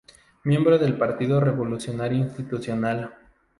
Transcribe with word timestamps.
Miembro 0.45 0.79
del 0.79 0.97
Partido 0.97 1.39
Revolucionario 1.39 2.17
Institucional. 2.17 3.13